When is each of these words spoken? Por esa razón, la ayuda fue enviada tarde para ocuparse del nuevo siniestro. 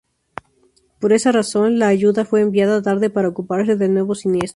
Por 0.99 1.13
esa 1.13 1.31
razón, 1.31 1.77
la 1.77 1.87
ayuda 1.87 2.25
fue 2.25 2.41
enviada 2.41 2.81
tarde 2.81 3.11
para 3.11 3.27
ocuparse 3.27 3.75
del 3.75 3.93
nuevo 3.93 4.15
siniestro. 4.15 4.49